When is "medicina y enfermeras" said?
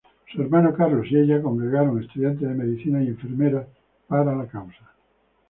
2.55-3.67